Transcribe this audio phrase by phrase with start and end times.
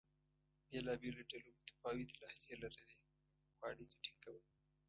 [0.69, 3.09] بېلابېلو ډلو متفاوتې لهجې لرلې؛ خو
[3.69, 4.43] اړیکه ټینګه وه.